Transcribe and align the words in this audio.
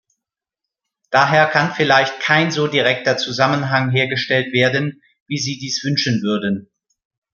Daher 1.11 1.45
kann 1.45 1.75
vielleicht 1.75 2.21
kein 2.21 2.49
so 2.49 2.65
direkter 2.65 3.17
Zusammenhang 3.17 3.91
hergestellt 3.91 4.51
werden, 4.51 5.03
wie 5.27 5.37
Sie 5.37 5.59
dies 5.59 5.83
wünschen 5.83 6.23
würden. 6.23 6.71